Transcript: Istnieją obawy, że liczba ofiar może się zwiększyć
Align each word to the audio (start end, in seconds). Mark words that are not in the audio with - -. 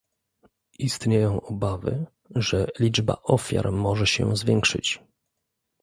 Istnieją 0.79 1.41
obawy, 1.41 2.05
że 2.35 2.67
liczba 2.79 3.17
ofiar 3.23 3.71
może 3.71 4.07
się 4.07 4.35
zwiększyć 4.35 4.99